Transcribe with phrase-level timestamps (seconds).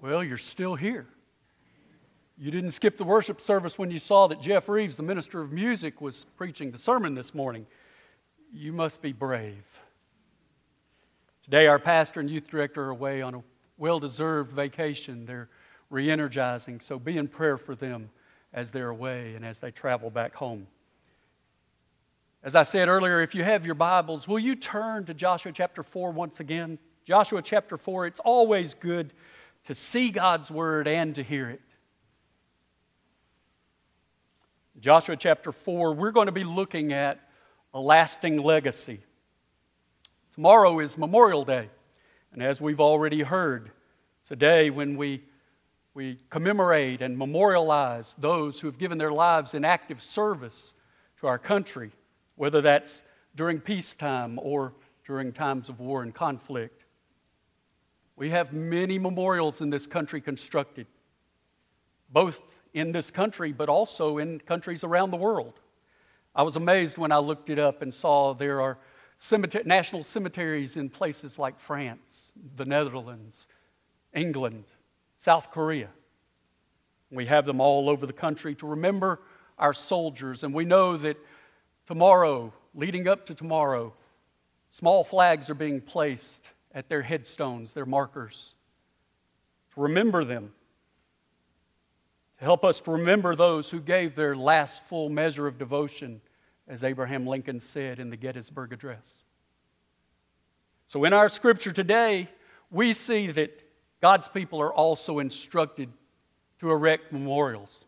[0.00, 1.06] Well, you're still here.
[2.36, 5.50] You didn't skip the worship service when you saw that Jeff Reeves, the minister of
[5.50, 7.66] music, was preaching the sermon this morning.
[8.52, 9.64] You must be brave.
[11.42, 13.42] Today, our pastor and youth director are away on a
[13.76, 15.26] well deserved vacation.
[15.26, 15.48] They're
[15.90, 18.10] re energizing, so be in prayer for them
[18.52, 20.68] as they're away and as they travel back home.
[22.44, 25.82] As I said earlier, if you have your Bibles, will you turn to Joshua chapter
[25.82, 26.78] 4 once again?
[27.04, 29.12] Joshua chapter 4, it's always good
[29.68, 31.60] to see God's word and to hear it.
[34.80, 37.20] Joshua chapter 4, we're going to be looking at
[37.74, 39.00] a lasting legacy.
[40.32, 41.68] Tomorrow is Memorial Day,
[42.32, 43.70] and as we've already heard,
[44.22, 45.22] it's a day when we,
[45.92, 50.72] we commemorate and memorialize those who have given their lives in active service
[51.20, 51.92] to our country,
[52.36, 53.02] whether that's
[53.34, 54.72] during peacetime or
[55.06, 56.77] during times of war and conflict.
[58.18, 60.88] We have many memorials in this country constructed,
[62.10, 62.42] both
[62.74, 65.60] in this country, but also in countries around the world.
[66.34, 68.76] I was amazed when I looked it up and saw there are
[69.18, 73.46] cemetery, national cemeteries in places like France, the Netherlands,
[74.12, 74.64] England,
[75.16, 75.90] South Korea.
[77.12, 79.20] We have them all over the country to remember
[79.58, 81.16] our soldiers, and we know that
[81.86, 83.94] tomorrow, leading up to tomorrow,
[84.72, 88.54] small flags are being placed at their headstones, their markers,
[89.74, 90.52] to remember them
[92.38, 96.20] to help us to remember those who gave their last full measure of devotion,
[96.68, 99.24] as Abraham Lincoln said in the Gettysburg Address.
[100.86, 102.28] So, in our scripture today,
[102.70, 103.62] we see that
[104.00, 105.90] God's people are also instructed
[106.60, 107.84] to erect memorials.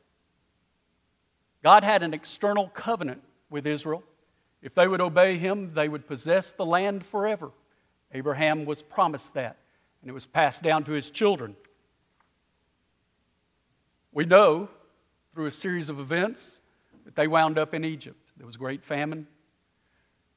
[1.62, 4.02] God had an external covenant with Israel.
[4.62, 7.52] If they would obey him, they would possess the land forever.
[8.12, 9.56] Abraham was promised that,
[10.00, 11.56] and it was passed down to his children.
[14.12, 14.68] We know
[15.34, 16.60] through a series of events
[17.04, 18.18] that they wound up in Egypt.
[18.36, 19.26] There was great famine.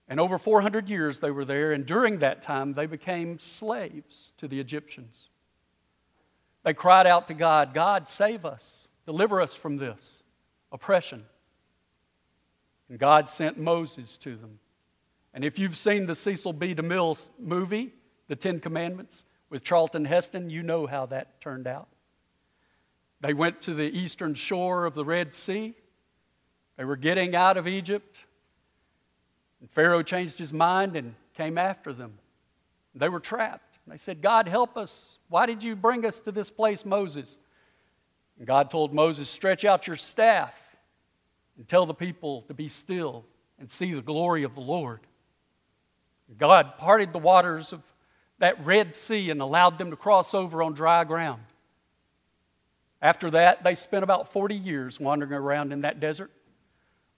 [0.08, 4.48] And over 400 years they were there, and during that time they became slaves to
[4.48, 5.30] the Egyptians.
[6.64, 10.22] They cried out to God, God, save us, deliver us from this
[10.72, 11.26] oppression.
[12.90, 14.60] And God sent Moses to them.
[15.34, 16.76] And if you've seen the Cecil B.
[16.76, 17.94] DeMille movie,
[18.28, 21.88] The Ten Commandments, with Charlton Heston, you know how that turned out.
[23.22, 25.76] They went to the eastern shore of the Red Sea.
[26.78, 28.18] They were getting out of Egypt.
[29.62, 32.20] And Pharaoh changed his mind and came after them.
[32.94, 33.80] They were trapped.
[33.88, 35.18] They said, God, help us.
[35.30, 37.38] Why did you bring us to this place, Moses?
[38.38, 40.54] And God told Moses, Stretch out your staff
[41.58, 43.26] and tell the people to be still
[43.60, 45.02] and see the glory of the Lord.
[46.38, 47.82] God parted the waters of
[48.40, 51.42] that Red Sea and allowed them to cross over on dry ground.
[53.02, 56.32] After that, they spent about 40 years wandering around in that desert.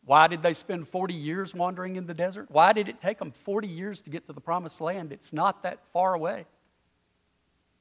[0.03, 2.47] Why did they spend 40 years wandering in the desert?
[2.49, 5.11] Why did it take them 40 years to get to the promised land?
[5.11, 6.45] It's not that far away.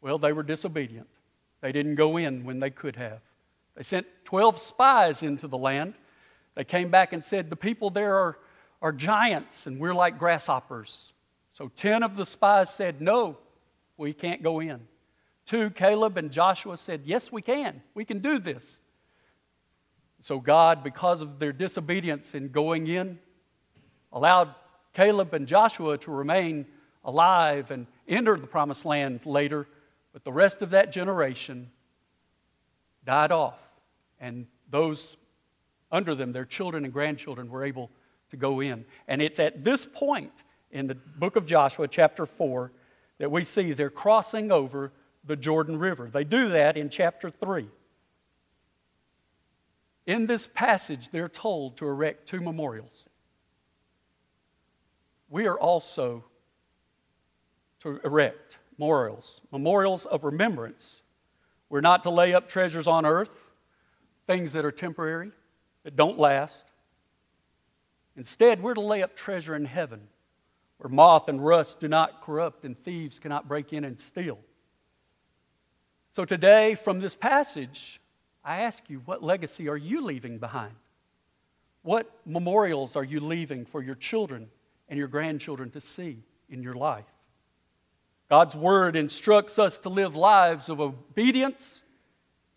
[0.02, 1.08] Well, they were disobedient.
[1.62, 3.20] They didn't go in when they could have.
[3.74, 5.94] They sent 12 spies into the land.
[6.54, 8.38] They came back and said, The people there are,
[8.82, 11.13] are giants and we're like grasshoppers.
[11.54, 13.38] So 10 of the spies said, No,
[13.96, 14.80] we can't go in.
[15.46, 17.80] Two, Caleb and Joshua said, Yes, we can.
[17.94, 18.80] We can do this.
[20.20, 23.20] So God, because of their disobedience in going in,
[24.12, 24.52] allowed
[24.94, 26.66] Caleb and Joshua to remain
[27.04, 29.68] alive and enter the promised land later.
[30.12, 31.70] But the rest of that generation
[33.06, 33.60] died off.
[34.18, 35.16] And those
[35.92, 37.90] under them, their children and grandchildren, were able
[38.30, 38.86] to go in.
[39.06, 40.32] And it's at this point
[40.74, 42.72] in the book of Joshua, chapter 4,
[43.18, 44.92] that we see they're crossing over
[45.24, 46.10] the Jordan River.
[46.12, 47.68] They do that in chapter 3.
[50.04, 53.06] In this passage, they're told to erect two memorials.
[55.30, 56.24] We are also
[57.80, 61.02] to erect memorials, memorials of remembrance.
[61.70, 63.52] We're not to lay up treasures on earth,
[64.26, 65.30] things that are temporary,
[65.84, 66.66] that don't last.
[68.16, 70.08] Instead, we're to lay up treasure in heaven,
[70.84, 74.38] where moth and rust do not corrupt and thieves cannot break in and steal.
[76.12, 78.00] So today, from this passage,
[78.44, 80.74] I ask you, what legacy are you leaving behind?
[81.80, 84.50] What memorials are you leaving for your children
[84.86, 86.18] and your grandchildren to see
[86.50, 87.06] in your life?
[88.28, 91.80] God's Word instructs us to live lives of obedience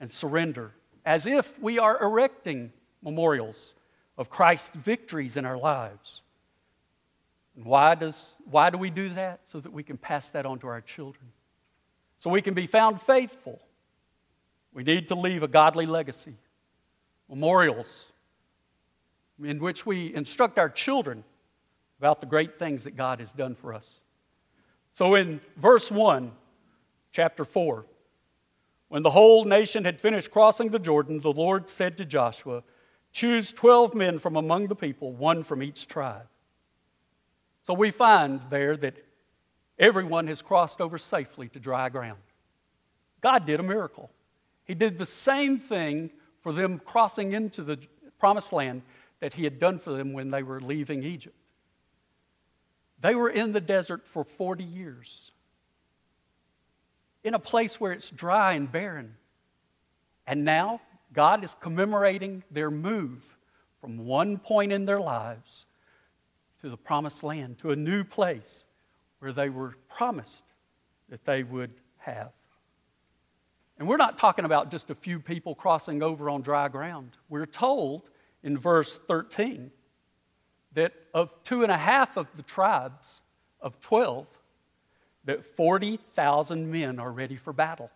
[0.02, 0.74] and surrender,
[1.06, 3.74] as if we are erecting memorials
[4.18, 6.24] of Christ's victories in our lives.
[7.58, 9.42] And why, does, why do we do that?
[9.48, 11.34] So that we can pass that on to our children
[12.20, 13.60] so we can be found faithful
[14.74, 16.36] We need to leave a godly legacy,
[17.30, 18.12] memorials
[19.44, 21.24] in which we instruct our children
[22.00, 24.02] about the great things that God has done for us.
[24.94, 26.32] So in verse 1,
[27.12, 27.86] chapter 4,
[28.90, 32.64] when the whole nation had finished crossing the Jordan, the Lord said to Joshua,
[33.12, 36.28] Choose 12 men from among the people, one from each tribe.
[37.68, 38.96] So we find there that
[39.78, 42.22] everyone has crossed over safely to dry ground.
[43.20, 44.10] God did a miracle.
[44.64, 46.12] He did the same thing
[46.42, 47.78] for them crossing into the
[48.20, 48.84] promised land
[49.20, 51.36] that He had done for them when they were leaving Egypt.
[53.02, 55.32] They were in the desert for 40 years,
[57.24, 59.18] in a place where it's dry and barren.
[60.26, 60.82] And now
[61.12, 63.24] God is commemorating their move
[63.82, 65.67] from one point in their lives
[66.62, 68.64] to the promised land, to a new place
[69.20, 70.44] where they were promised
[71.10, 72.32] that they would have.
[73.80, 77.12] And we're not talking about just a few people crossing over on dry ground.
[77.30, 78.10] We're told
[78.44, 79.72] in verse 13
[80.74, 83.22] that of two and a half of the tribes
[83.62, 84.28] of 12,
[85.26, 87.92] that 40,000 men are ready for battle.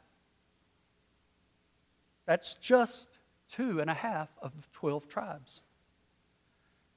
[2.25, 3.07] That's just
[3.49, 5.61] two and a half of the 12 tribes.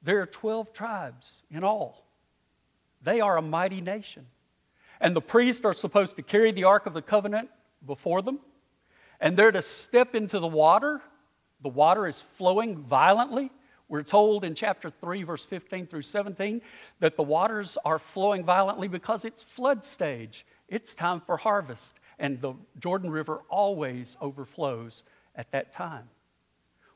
[0.05, 2.07] There are 12 tribes in all.
[3.03, 4.27] They are a mighty nation.
[5.01, 7.49] And the priests are supposed to carry the Ark of the Covenant
[7.85, 8.39] before them,
[9.21, 11.01] and they're to step into the water.
[11.63, 13.51] The water is flowing violently.
[13.89, 16.63] We're told in chapter 3, verse 15 through 17,
[17.01, 20.47] that the waters are flowing violently because it's flood stage.
[20.69, 25.03] It's time for harvest, and the Jordan River always overflows
[25.37, 26.09] at that time.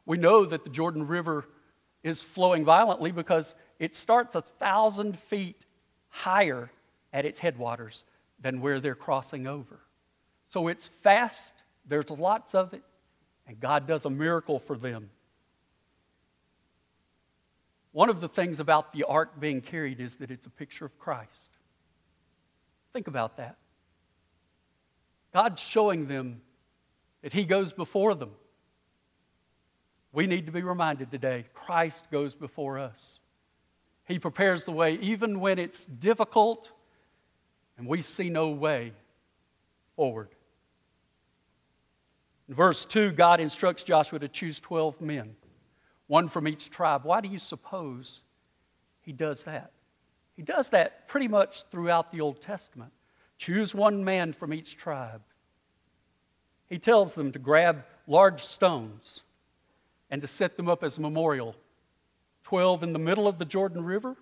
[0.07, 1.45] We know that the Jordan River
[2.09, 5.65] is flowing violently because it starts a thousand feet
[6.09, 6.71] higher
[7.13, 8.05] at its headwaters
[8.41, 9.81] than where they're crossing over.
[10.49, 11.53] So it's fast,
[11.87, 12.83] there's lots of it,
[13.47, 15.11] and God does a miracle for them.
[17.93, 20.99] One of the things about the ark being carried is that it's a picture of
[20.99, 21.51] Christ.
[22.93, 23.57] Think about that.
[25.33, 26.41] God's showing them
[27.23, 28.31] that He goes before them.
[30.19, 33.21] We need to be reminded today Christ goes before us.
[34.05, 36.73] He prepares the way even when it's difficult
[37.77, 38.95] and we see no way
[39.95, 40.31] forward.
[42.49, 45.37] In verse 2, God instructs Joshua to choose 12 men,
[46.09, 47.05] one from each tribe.
[47.05, 48.23] Why do you suppose
[49.01, 49.71] he does that?
[50.35, 52.91] He does that pretty much throughout the Old Testament.
[53.37, 55.23] Choose one man from each tribe.
[56.67, 59.23] He tells them to grab large stones
[60.11, 61.55] and to set them up as a memorial
[62.45, 64.17] 12 in the middle of the Jordan River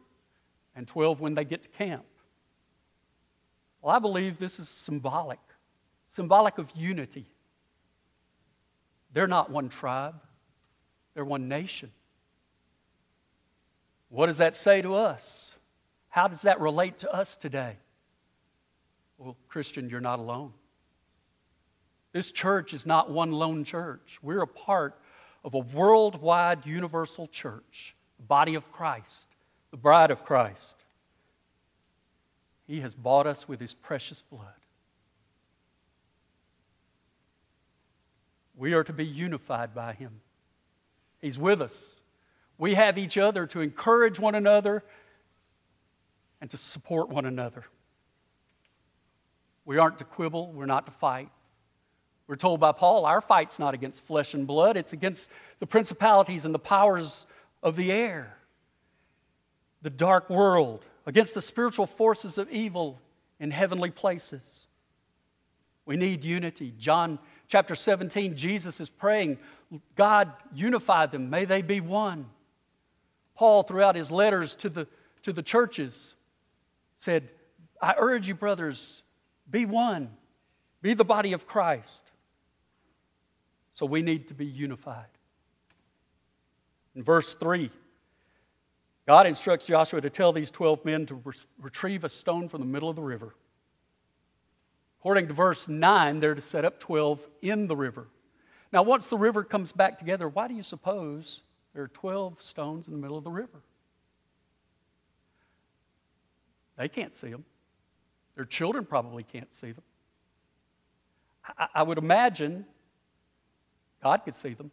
[0.74, 2.04] and 12 when they get to camp.
[3.80, 5.38] Well, I believe this is symbolic,
[6.10, 7.26] symbolic of unity.
[9.12, 10.16] They're not one tribe,
[11.14, 11.92] they're one nation.
[14.08, 15.54] What does that say to us?
[16.08, 17.76] How does that relate to us today?
[19.18, 20.52] Well, Christian, you're not alone.
[22.12, 24.18] This church is not one lone church.
[24.22, 24.98] We're a part
[25.46, 29.28] of a worldwide universal church, the body of Christ,
[29.70, 30.76] the bride of Christ.
[32.66, 34.42] He has bought us with his precious blood.
[38.56, 40.20] We are to be unified by him.
[41.20, 42.00] He's with us.
[42.58, 44.82] We have each other to encourage one another
[46.40, 47.64] and to support one another.
[49.64, 51.30] We aren't to quibble, we're not to fight.
[52.26, 55.30] We're told by Paul, our fight's not against flesh and blood, it's against
[55.60, 57.26] the principalities and the powers
[57.62, 58.36] of the air,
[59.82, 63.00] the dark world, against the spiritual forces of evil
[63.38, 64.66] in heavenly places.
[65.84, 66.74] We need unity.
[66.78, 69.38] John chapter 17, Jesus is praying,
[69.94, 71.30] God, unify them.
[71.30, 72.26] May they be one.
[73.36, 74.88] Paul, throughout his letters to the,
[75.22, 76.14] to the churches,
[76.96, 77.28] said,
[77.80, 79.02] I urge you, brothers,
[79.48, 80.10] be one,
[80.82, 82.10] be the body of Christ.
[83.76, 85.04] So we need to be unified.
[86.94, 87.70] In verse 3,
[89.06, 92.66] God instructs Joshua to tell these 12 men to re- retrieve a stone from the
[92.66, 93.34] middle of the river.
[94.98, 98.08] According to verse 9, they're to set up 12 in the river.
[98.72, 101.42] Now, once the river comes back together, why do you suppose
[101.74, 103.60] there are 12 stones in the middle of the river?
[106.78, 107.44] They can't see them.
[108.36, 109.84] Their children probably can't see them.
[111.58, 112.64] I, I would imagine
[114.02, 114.70] God could see them.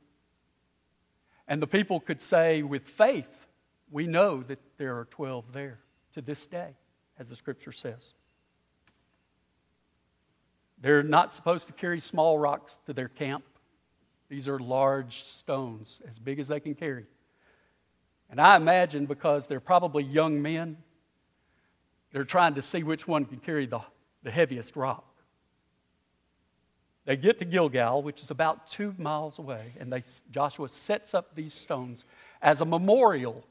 [1.47, 3.47] And the people could say with faith,
[3.91, 5.79] we know that there are 12 there
[6.13, 6.75] to this day,
[7.19, 8.13] as the scripture says.
[10.81, 13.45] They're not supposed to carry small rocks to their camp.
[14.29, 17.05] These are large stones, as big as they can carry.
[18.29, 20.77] And I imagine because they're probably young men,
[22.11, 23.81] they're trying to see which one can carry the,
[24.23, 25.12] the heaviest rock.
[27.05, 31.35] They get to Gilgal, which is about two miles away, and they, Joshua sets up
[31.35, 32.05] these stones
[32.41, 33.43] as a memorial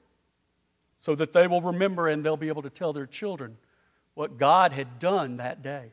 [1.01, 3.59] so that they will remember and they'll be able to tell their children
[4.15, 5.93] what God had done that day.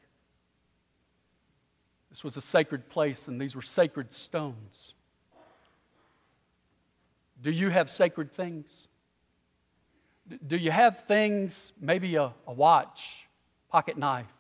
[2.10, 4.94] This was a sacred place, and these were sacred stones.
[7.42, 8.88] Do you have sacred things?
[10.46, 13.28] Do you have things, maybe a, a watch,
[13.70, 14.32] pocket knife,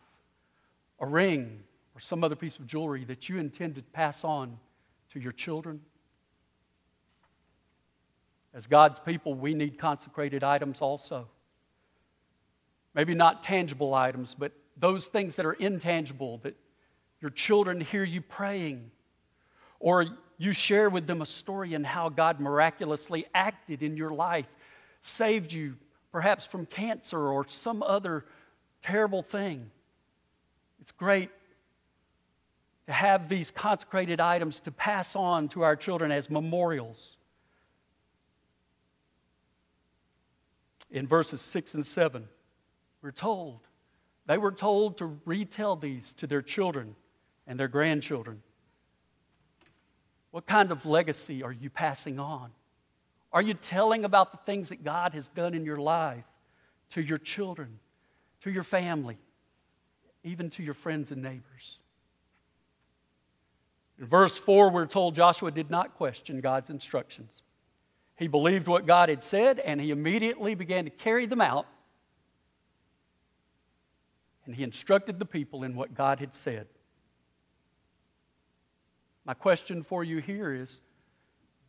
[0.99, 1.63] a ring,
[1.99, 4.57] or some other piece of jewelry that you intend to pass on
[5.11, 5.81] to your children?
[8.53, 11.27] As God's people, we need consecrated items also.
[12.93, 16.55] Maybe not tangible items, but those things that are intangible that
[17.19, 18.91] your children hear you praying,
[19.81, 20.05] or
[20.37, 24.47] you share with them a story and how God miraculously acted in your life,
[25.01, 25.75] saved you
[26.13, 28.23] perhaps from cancer or some other
[28.81, 29.69] terrible thing.
[30.79, 31.29] It's great
[32.89, 37.17] to have these consecrated items to pass on to our children as memorials.
[40.89, 42.27] In verses 6 and 7,
[43.03, 43.59] we're told,
[44.25, 46.95] they were told to retell these to their children
[47.45, 48.41] and their grandchildren.
[50.31, 52.49] What kind of legacy are you passing on?
[53.31, 56.25] Are you telling about the things that God has done in your life
[56.89, 57.77] to your children,
[58.41, 59.19] to your family,
[60.23, 61.81] even to your friends and neighbors?
[63.99, 67.43] In verse 4, we're told Joshua did not question God's instructions.
[68.15, 71.67] He believed what God had said, and he immediately began to carry them out.
[74.45, 76.67] And he instructed the people in what God had said.
[79.25, 80.81] My question for you here is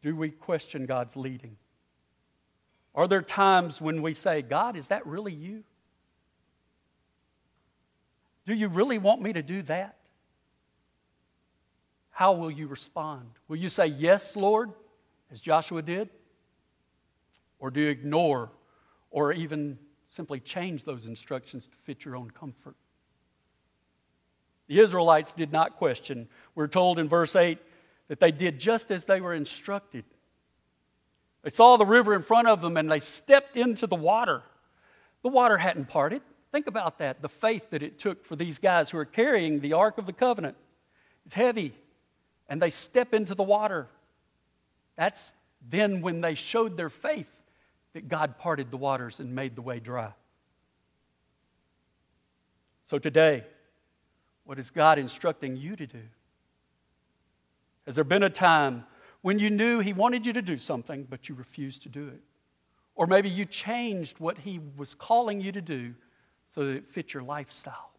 [0.02, 1.56] do we question God's leading?
[2.94, 5.64] Are there times when we say, God, is that really you?
[8.46, 9.99] Do you really want me to do that?
[12.20, 13.30] How will you respond?
[13.48, 14.72] Will you say, Yes, Lord,
[15.32, 16.10] as Joshua did?
[17.58, 18.50] Or do you ignore
[19.10, 19.78] or even
[20.10, 22.76] simply change those instructions to fit your own comfort?
[24.68, 26.28] The Israelites did not question.
[26.54, 27.56] We're told in verse 8
[28.08, 30.04] that they did just as they were instructed.
[31.42, 34.42] They saw the river in front of them and they stepped into the water.
[35.22, 36.20] The water hadn't parted.
[36.52, 39.72] Think about that the faith that it took for these guys who are carrying the
[39.72, 40.58] Ark of the Covenant.
[41.24, 41.72] It's heavy,
[42.50, 43.86] and they step into the water.
[44.96, 45.32] That's
[45.66, 47.32] then when they showed their faith
[47.94, 50.12] that God parted the waters and made the way dry.
[52.86, 53.44] So today,
[54.44, 56.02] what is God instructing you to do?
[57.86, 58.84] Has there been a time
[59.22, 62.20] when you knew He wanted you to do something, but you refused to do it?
[62.96, 65.94] Or maybe you changed what He was calling you to do
[66.52, 67.92] so that it fit your lifestyle.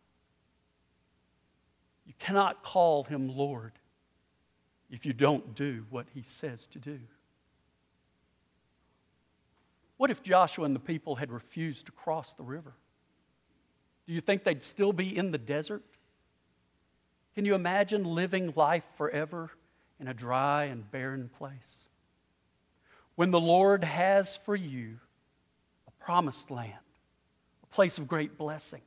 [2.05, 3.71] You cannot call Him Lord
[4.91, 6.99] if you don't do what He says to do.
[9.97, 12.73] What if Joshua and the people had refused to cross the river?
[14.07, 15.83] Do you think they'd still be in the desert?
[17.35, 19.51] Can you imagine living life forever
[19.99, 21.85] in a dry and barren place?
[23.15, 24.99] When the Lord has for you
[25.87, 26.73] a promised land,
[27.63, 28.81] a place of great blessing.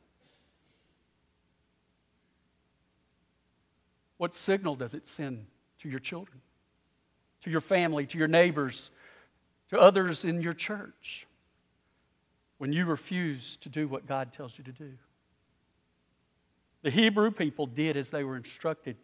[4.17, 5.47] What signal does it send
[5.85, 6.41] to your children,
[7.43, 8.91] to your family, to your neighbors,
[9.69, 11.27] to others in your church
[12.57, 14.93] when you refuse to do what God tells you to do?
[16.83, 18.97] The Hebrew people did as they were instructed.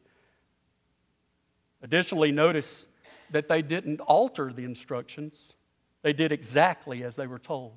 [1.83, 2.87] Additionally, notice
[3.31, 5.53] that they didn't alter the instructions,
[6.01, 7.77] they did exactly as they were told.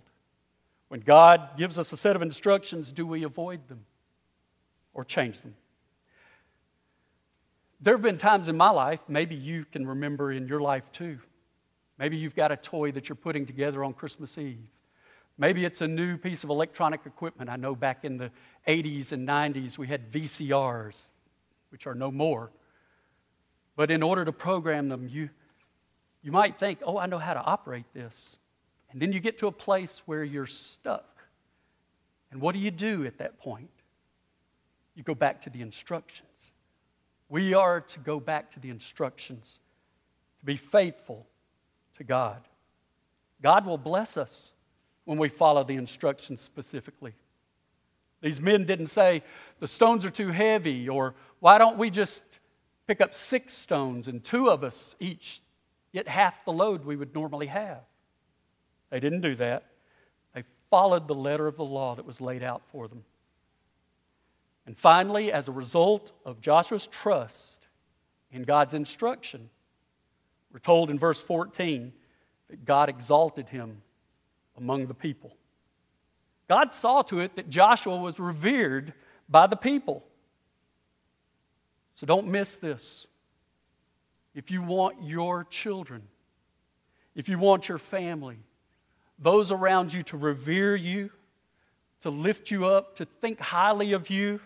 [0.87, 3.85] When God gives us a set of instructions, do we avoid them
[4.93, 5.55] or change them?
[7.83, 11.19] There have been times in my life, maybe you can remember in your life too.
[11.99, 14.69] Maybe you've got a toy that you're putting together on Christmas Eve.
[15.37, 17.49] Maybe it's a new piece of electronic equipment.
[17.49, 18.31] I know back in the
[18.69, 21.11] 80s and 90s we had VCRs,
[21.71, 22.51] which are no more.
[23.75, 25.29] But in order to program them, you,
[26.21, 28.37] you might think, oh, I know how to operate this.
[28.91, 31.25] And then you get to a place where you're stuck.
[32.31, 33.71] And what do you do at that point?
[34.95, 36.29] You go back to the instructions.
[37.33, 39.57] We are to go back to the instructions,
[40.41, 41.25] to be faithful
[41.97, 42.47] to God.
[43.41, 44.51] God will bless us
[45.05, 47.15] when we follow the instructions specifically.
[48.21, 49.23] These men didn't say,
[49.59, 52.23] the stones are too heavy, or why don't we just
[52.85, 55.41] pick up six stones, and two of us each
[55.91, 57.81] get half the load we would normally have.
[58.91, 59.63] They didn't do that.
[60.35, 63.03] They followed the letter of the law that was laid out for them.
[64.65, 67.67] And finally, as a result of Joshua's trust
[68.31, 69.49] in God's instruction,
[70.51, 71.91] we're told in verse 14
[72.49, 73.81] that God exalted him
[74.57, 75.35] among the people.
[76.47, 78.93] God saw to it that Joshua was revered
[79.27, 80.03] by the people.
[81.95, 83.07] So don't miss this.
[84.35, 86.03] If you want your children,
[87.15, 88.37] if you want your family,
[89.19, 91.11] those around you to revere you,
[92.01, 94.41] to lift you up, to think highly of you,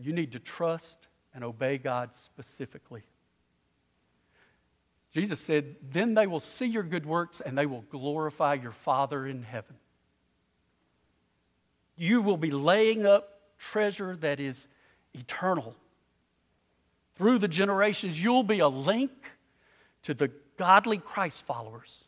[0.00, 0.98] you need to trust
[1.34, 3.02] and obey God specifically.
[5.12, 9.26] Jesus said, Then they will see your good works and they will glorify your Father
[9.26, 9.76] in heaven.
[11.96, 14.66] You will be laying up treasure that is
[15.12, 15.76] eternal.
[17.16, 19.12] Through the generations, you'll be a link
[20.02, 22.04] to the godly Christ followers.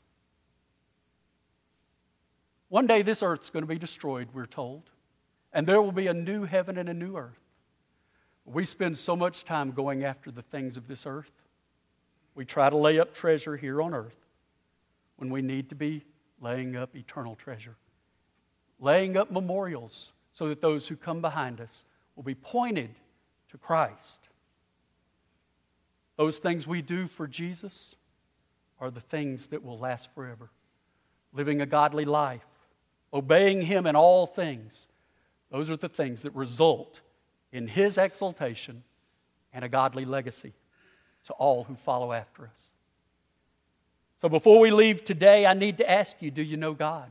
[2.69, 4.91] One day, this earth's going to be destroyed, we're told,
[5.53, 7.46] and there will be a new heaven and a new earth.
[8.47, 11.33] We spend so much time going after the things of this earth.
[12.35, 14.17] We try to lay up treasure here on earth
[15.17, 16.05] when we need to be
[16.41, 17.77] laying up eternal treasure,
[18.79, 21.85] laying up memorials so that those who come behind us
[22.15, 22.91] will be pointed
[23.51, 24.21] to Christ.
[26.17, 27.97] Those things we do for Jesus
[28.79, 30.51] are the things that will last forever.
[31.33, 32.47] Living a godly life,
[33.13, 34.89] obeying Him in all things,
[35.51, 37.01] those are the things that result
[37.57, 38.83] in His exaltation
[39.53, 40.53] and a godly legacy
[41.25, 42.61] to all who follow after us.
[44.21, 47.11] So before we leave today, I need to ask you do you know God?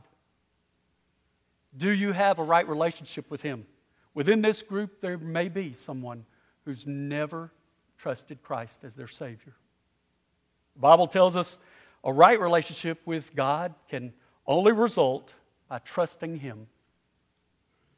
[1.76, 3.66] Do you have a right relationship with Him?
[4.14, 6.24] Within this group, there may be someone
[6.64, 7.52] who's never
[7.98, 9.54] trusted Christ as their Savior.
[10.74, 11.58] The Bible tells us
[12.04, 14.12] a right relationship with God can
[14.46, 15.32] only result
[15.68, 16.68] by trusting Him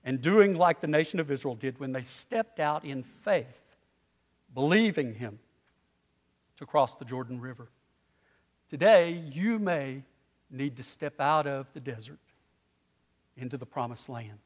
[0.05, 3.47] and doing like the nation of Israel did when they stepped out in faith,
[4.55, 5.39] believing Him
[6.59, 7.69] to cross the Jordan River.
[8.71, 10.03] Today, you may
[10.51, 12.19] need to step out of the desert
[13.37, 14.39] into the promised land.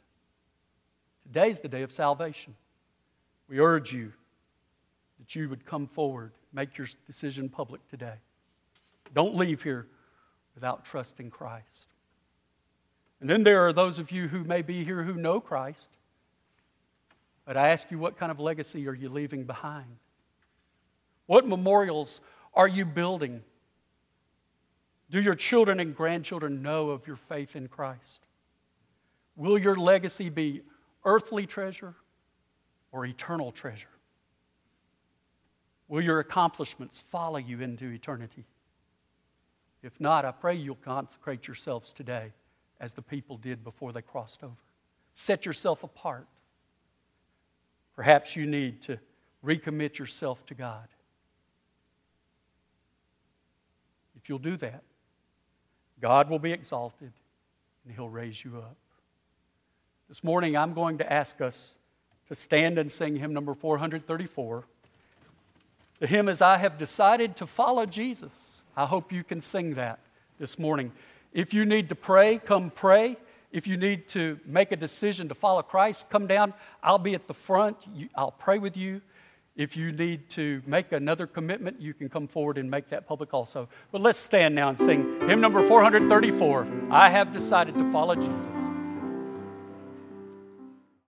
[1.25, 2.55] Today's the day of salvation.
[3.49, 4.13] We urge you
[5.19, 8.15] that you would come forward, make your decision public today.
[9.15, 9.87] Don't leave here
[10.55, 11.92] without trusting Christ.
[13.23, 15.89] And then there are those of you who may be here who know Christ.
[17.45, 19.87] But I ask you, what kind of legacy are you leaving behind?
[21.27, 22.21] What memorials
[22.53, 23.45] are you building?
[25.09, 28.27] Do your children and grandchildren know of your faith in Christ?
[29.37, 30.63] Will your legacy be
[31.05, 31.95] earthly treasure
[32.91, 33.87] or eternal treasure?
[35.87, 38.47] Will your accomplishments follow you into eternity?
[39.81, 42.33] If not, I pray you'll consecrate yourselves today
[42.83, 44.53] as the people did before they crossed over.
[45.15, 46.27] Set yourself apart.
[47.95, 48.99] Perhaps you need to
[49.45, 50.89] recommit yourself to God.
[54.17, 54.83] If you'll do that,
[56.01, 57.13] God will be exalted
[57.85, 58.77] and He'll raise you up.
[60.09, 61.77] This morning, I'm going to ask us
[62.29, 64.65] to stand and sing hymn number 434.
[66.01, 68.61] The hymn is I Have Decided to Follow Jesus.
[68.77, 70.01] I hope you can sing that
[70.39, 70.93] this morning.
[71.33, 73.17] If you need to pray, come pray.
[73.53, 76.55] If you need to make a decision to follow Christ, come down.
[76.83, 77.77] I'll be at the front.
[78.15, 79.03] I'll pray with you.
[79.55, 83.35] If you need to make another commitment, you can come forward and make that public
[83.35, 83.69] also.
[83.91, 88.72] But let's stand now and sing hymn number 434 I have decided to follow Jesus.